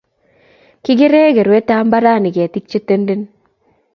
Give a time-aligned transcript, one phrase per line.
[0.83, 3.21] Kigere kerwet ab mbaranni ketik che tenden